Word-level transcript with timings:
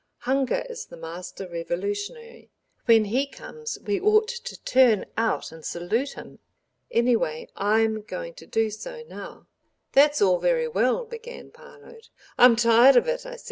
Hunger 0.21 0.65
is 0.67 0.87
the 0.87 0.97
master 0.97 1.47
revolutionary. 1.47 2.49
When 2.85 3.05
he 3.05 3.27
comes 3.27 3.77
we 3.85 3.99
ought 4.01 4.29
to 4.29 4.59
turn 4.63 5.05
out 5.15 5.51
and 5.51 5.63
salute 5.63 6.13
him. 6.13 6.39
Anyway, 6.89 7.49
I'm 7.55 8.01
going 8.01 8.33
to 8.41 8.47
do 8.47 8.71
so 8.71 9.03
now." 9.07 9.45
"That's 9.91 10.19
all 10.19 10.39
very 10.39 10.67
well," 10.67 11.05
began 11.05 11.51
Parload. 11.51 12.07
"I'm 12.35 12.55
tired 12.55 12.95
of 12.95 13.07
it," 13.07 13.27
I 13.27 13.33
said. 13.35 13.39